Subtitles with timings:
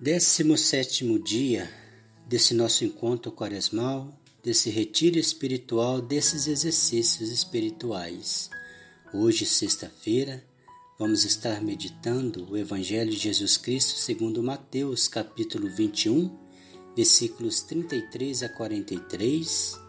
[0.00, 1.68] Décimo sétimo dia
[2.24, 4.08] desse nosso encontro quaresmal,
[4.44, 8.48] desse retiro espiritual, desses exercícios espirituais.
[9.12, 10.44] Hoje, sexta-feira,
[10.96, 16.30] vamos estar meditando o Evangelho de Jesus Cristo segundo Mateus, capítulo 21,
[16.94, 19.80] versículos 33 a 43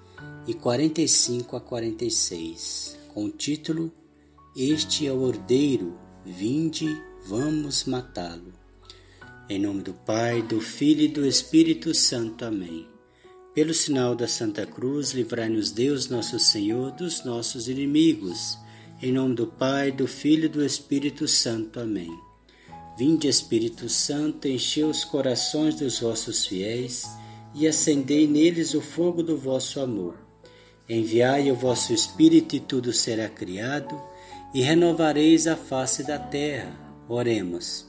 [0.48, 3.94] e 45 a 46, com o título
[4.58, 5.96] Este é o ordeiro,
[6.26, 8.69] vinde, vamos matá-lo.
[9.52, 12.46] Em nome do Pai, do Filho e do Espírito Santo.
[12.46, 12.86] Amém.
[13.52, 18.60] Pelo sinal da Santa Cruz, livrai-nos Deus, nosso Senhor, dos nossos inimigos.
[19.02, 21.80] Em nome do Pai, do Filho e do Espírito Santo.
[21.80, 22.12] Amém.
[22.96, 27.08] Vinde, Espírito Santo, enchei os corações dos vossos fiéis
[27.56, 30.14] e acendei neles o fogo do vosso amor.
[30.88, 34.00] Enviai o vosso Espírito e tudo será criado,
[34.54, 36.72] e renovareis a face da terra.
[37.08, 37.89] Oremos.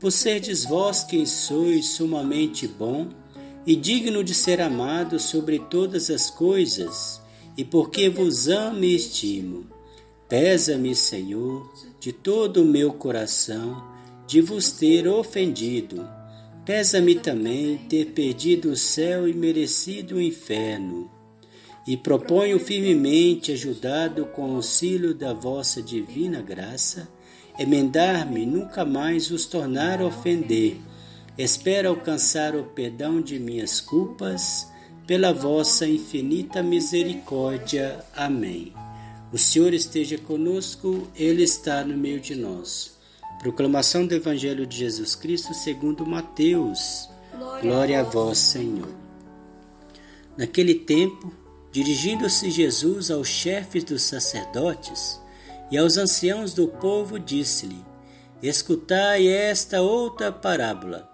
[0.00, 3.08] por serdes vós quem sois sumamente bom
[3.66, 7.20] e digno de ser amado sobre todas as coisas,
[7.56, 9.66] e porque vos amo e estimo.
[10.26, 11.70] Pesa-me, Senhor,
[12.00, 13.84] de todo o meu coração,
[14.26, 16.08] de vos ter ofendido.
[16.64, 21.10] Pesa-me também ter perdido o céu e merecido o inferno.
[21.86, 27.08] E proponho firmemente, ajudado com o auxílio da vossa divina graça,
[27.58, 30.76] emendar-me, nunca mais os tornar a ofender.
[31.36, 34.68] Espero alcançar o perdão de minhas culpas,
[35.06, 38.04] pela vossa infinita misericórdia.
[38.14, 38.72] Amém.
[39.32, 42.96] O Senhor esteja conosco, Ele está no meio de nós.
[43.40, 47.08] Proclamação do Evangelho de Jesus Cristo segundo Mateus.
[47.36, 48.88] Glória, Glória a vós, Senhor.
[50.36, 51.32] Naquele tempo,
[51.72, 55.20] dirigindo-se Jesus aos chefes dos sacerdotes,
[55.70, 57.84] e aos anciãos do povo disse-lhe:
[58.42, 61.08] Escutai esta outra parábola.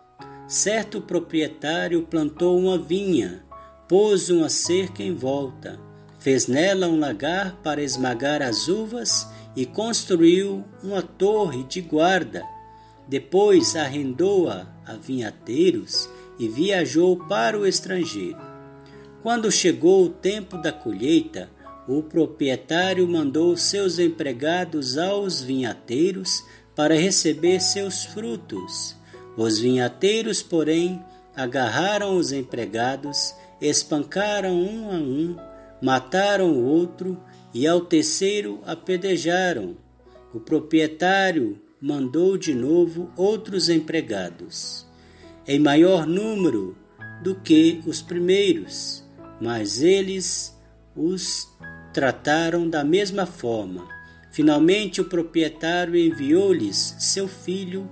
[0.49, 3.44] Certo proprietário plantou uma vinha,
[3.89, 5.78] pôs uma cerca em volta,
[6.19, 12.44] fez nela um lagar para esmagar as uvas e construiu uma torre de guarda.
[13.09, 18.56] Depois arrendou-a a vinhateiros e viajou para o estrangeiro.
[19.26, 21.50] Quando chegou o tempo da colheita,
[21.88, 26.44] o proprietário mandou seus empregados aos vinhateiros
[26.76, 28.94] para receber seus frutos.
[29.37, 31.04] Os vinhateiros, porém,
[31.34, 35.37] agarraram os empregados, espancaram um a um,
[35.82, 37.20] mataram o outro
[37.53, 39.76] e ao terceiro apedrejaram.
[40.32, 44.87] O proprietário mandou de novo outros empregados,
[45.48, 46.76] em maior número
[47.25, 49.04] do que os primeiros,
[49.41, 50.57] mas eles
[50.95, 51.49] os
[51.93, 53.87] trataram da mesma forma.
[54.31, 57.89] Finalmente, o proprietário enviou-lhes seu filho,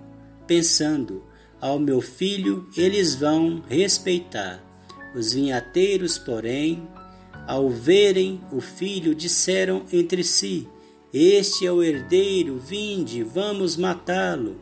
[0.46, 1.24] pensando:
[1.60, 4.62] Ao meu filho eles vão respeitar.
[5.14, 6.86] Os vinhateiros, porém,
[7.46, 10.68] ao verem o filho, disseram entre si:
[11.12, 14.60] Este é o herdeiro, vinde, vamos matá-lo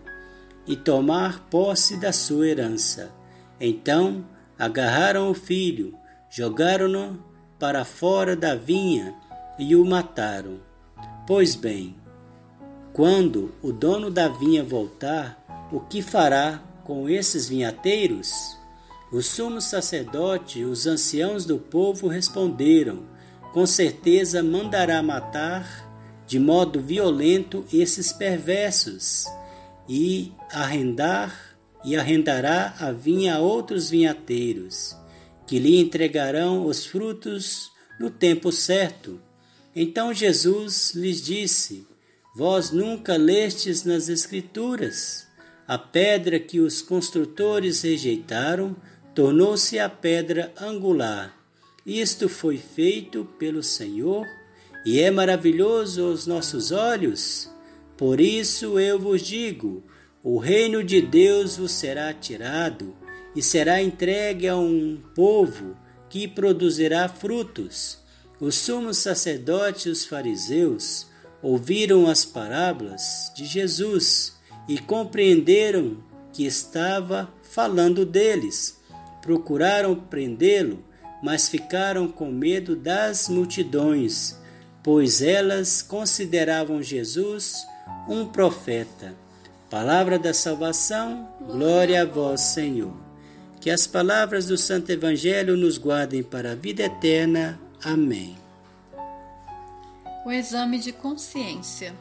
[0.66, 3.12] e tomar posse da sua herança.
[3.60, 4.25] Então
[4.59, 5.94] agarraram o filho,
[6.34, 7.22] jogaram-no
[7.59, 9.15] para fora da vinha
[9.59, 10.60] e o mataram.
[11.26, 11.94] Pois bem,
[12.94, 18.32] quando o dono da vinha voltar, o que fará com esses vinhateiros?
[19.12, 23.03] O sumo sacerdote e os anciãos do povo responderam:
[23.53, 25.87] Com certeza mandará matar
[26.26, 29.26] de modo violento esses perversos
[29.87, 34.97] e arrendar e arrendará a vinha a outros vinhateiros,
[35.47, 39.20] que lhe entregarão os frutos no tempo certo.
[39.75, 41.87] Então Jesus lhes disse:
[42.37, 45.26] Vós nunca lestes nas Escrituras.
[45.66, 48.76] A pedra que os construtores rejeitaram
[49.14, 51.37] tornou-se a pedra angular.
[51.87, 54.26] Isto foi feito pelo Senhor
[54.84, 57.50] e é maravilhoso aos nossos olhos.
[57.96, 59.82] Por isso eu vos digo:
[60.22, 63.01] o reino de Deus vos será tirado
[63.34, 65.76] e será entregue a um povo
[66.08, 67.99] que produzirá frutos.
[68.38, 71.06] Os sumos sacerdotes e os fariseus
[71.43, 74.34] ouviram as parábolas de Jesus
[74.69, 75.96] e compreenderam
[76.32, 78.81] que estava falando deles.
[79.23, 80.82] procuraram prendê-lo,
[81.23, 84.37] mas ficaram com medo das multidões,
[84.82, 87.64] pois elas consideravam Jesus
[88.08, 89.14] um profeta.
[89.70, 93.12] Palavra da salvação, glória a vós, Senhor.
[93.62, 97.61] Que as palavras do Santo Evangelho nos guardem para a vida eterna.
[97.81, 98.37] Amém.
[100.26, 101.94] O exame de consciência.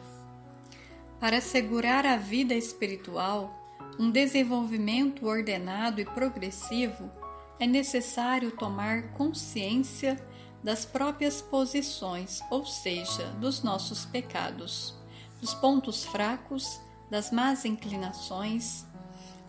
[1.19, 3.55] Para assegurar a vida espiritual,
[3.99, 7.11] um desenvolvimento ordenado e progressivo,
[7.59, 10.19] é necessário tomar consciência
[10.63, 14.95] das próprias posições, ou seja, dos nossos pecados,
[15.39, 18.83] dos pontos fracos, das más inclinações,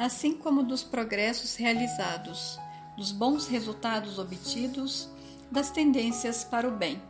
[0.02, 2.58] assim como dos progressos realizados,
[2.96, 5.08] dos bons resultados obtidos,
[5.48, 7.00] das tendências para o bem.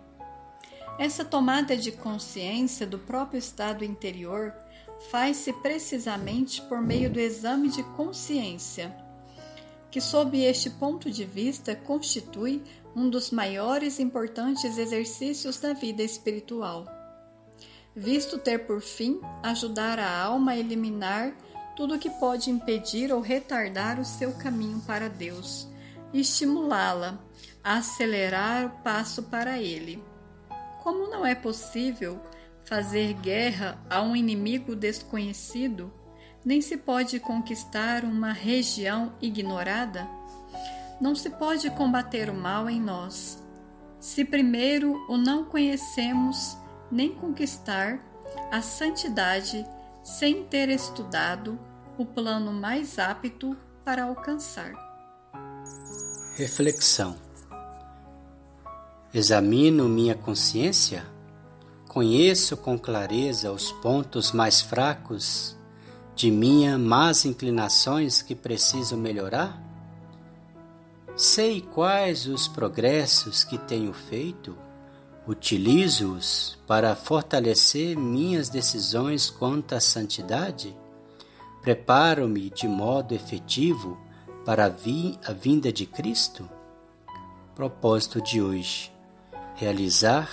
[0.98, 4.52] Essa tomada de consciência do próprio estado interior
[5.10, 8.94] faz-se precisamente por meio do exame de consciência,
[9.90, 12.62] que, sob este ponto de vista, constitui
[12.94, 16.86] um dos maiores e importantes exercícios da vida espiritual,
[17.96, 21.34] visto ter por fim ajudar a alma a eliminar
[21.82, 25.66] tudo que pode impedir ou retardar o seu caminho para Deus
[26.14, 27.18] estimulá-la
[27.64, 30.00] a acelerar o passo para Ele.
[30.84, 32.20] Como não é possível
[32.64, 35.92] fazer guerra a um inimigo desconhecido,
[36.44, 40.08] nem se pode conquistar uma região ignorada,
[41.00, 43.42] não se pode combater o mal em nós.
[43.98, 46.56] Se primeiro o não conhecemos,
[46.92, 47.98] nem conquistar
[48.52, 49.66] a santidade
[50.04, 51.58] sem ter estudado
[52.02, 54.72] o plano mais apto para alcançar.
[56.36, 57.16] Reflexão:
[59.14, 61.04] Examino minha consciência?
[61.88, 65.56] Conheço com clareza os pontos mais fracos
[66.14, 69.62] de minhas más inclinações que preciso melhorar?
[71.14, 74.56] Sei quais os progressos que tenho feito,
[75.28, 80.74] utilizo-os para fortalecer minhas decisões quanto à santidade?
[81.62, 83.96] Preparo-me de modo efetivo
[84.44, 86.48] para a vinda de Cristo?
[87.54, 88.92] Propósito de hoje:
[89.54, 90.28] realizar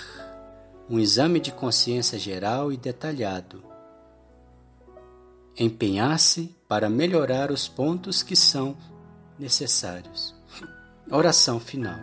[0.90, 3.64] um exame de consciência geral e detalhado.
[5.56, 8.76] Empenhar-se para melhorar os pontos que são
[9.38, 10.34] necessários.
[11.12, 12.00] Oração final.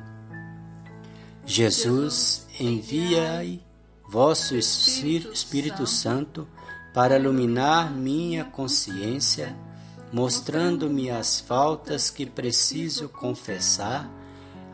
[1.45, 3.61] Jesus, enviai
[4.09, 6.47] vosso Espírito Santo
[6.97, 9.55] para iluminar minha consciência,
[10.11, 14.11] mostrando-me as faltas que preciso confessar,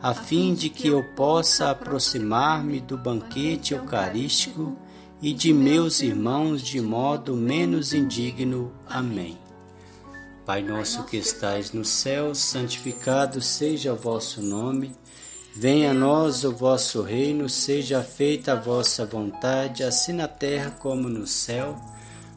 [0.01, 4.73] a fim de que eu possa aproximar-me do banquete eucarístico
[5.21, 8.71] e de meus irmãos de modo menos indigno.
[8.87, 9.37] Amém.
[10.45, 14.95] Pai nosso que estais no céu, santificado seja o vosso nome.
[15.53, 21.09] Venha a nós o vosso reino, seja feita a vossa vontade, assim na terra como
[21.09, 21.77] no céu.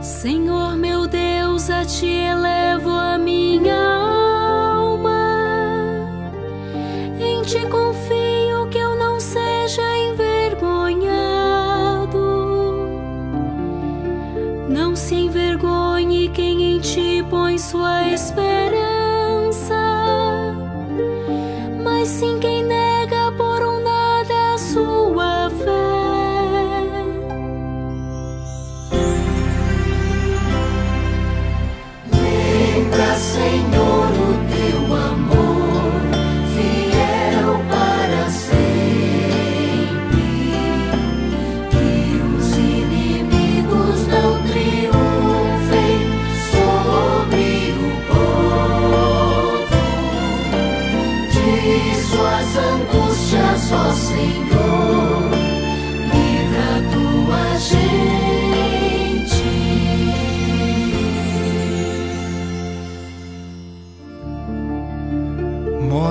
[0.00, 5.10] Senhor meu Deus, a ti elevo a minha alma,
[7.20, 8.17] em ti confio.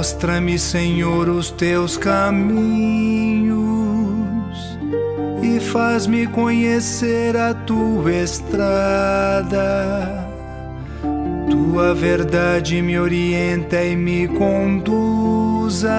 [0.08, 3.58] Mostra-me, Senhor, os teus caminhos
[5.44, 9.60] e faz-me conhecer a tua estrada.
[11.50, 15.92] Tua verdade me orienta e me conduza,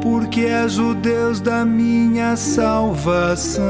[0.00, 3.62] porque és o Deus da minha salvação.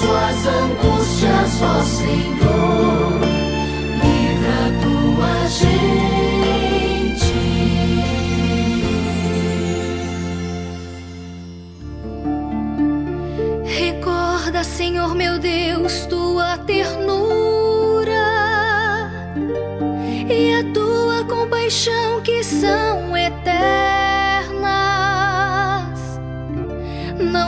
[0.00, 2.47] Suas angústias, ó Senhor,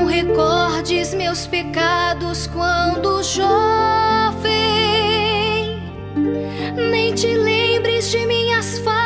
[0.01, 4.49] Não recordes meus pecados quando jovem,
[6.91, 9.00] nem te lembres de minhas faltas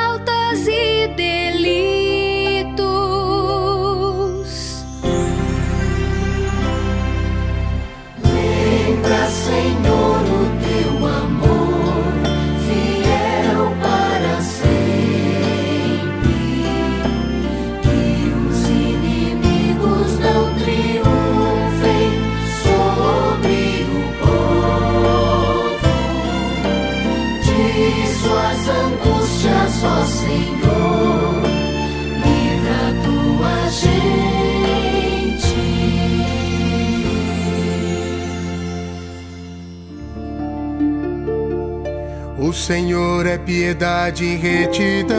[42.65, 45.13] Senhor é piedade e retidão,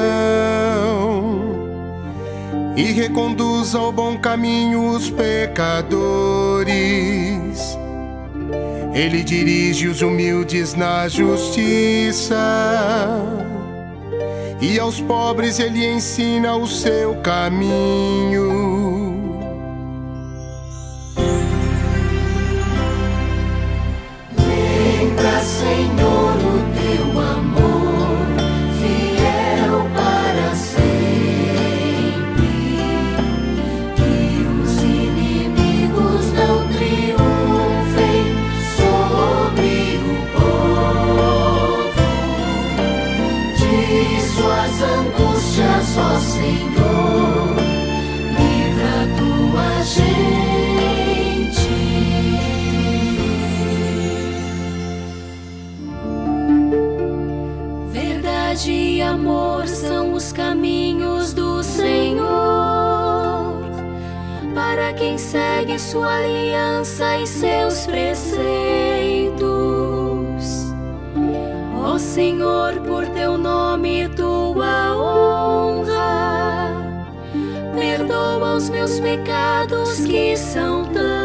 [2.75, 6.66] e reconduz ao bom caminho os pecadores.
[8.96, 12.36] Ele dirige os humildes na justiça,
[14.60, 18.75] e aos pobres ele ensina o seu caminho.
[60.16, 62.26] Os caminhos do Senhor.
[64.54, 68.46] Para quem segue sua aliança e seus preceitos.
[71.84, 76.72] Ó Senhor, por teu nome e tua honra,
[77.74, 81.25] perdoa os meus pecados que são tantos.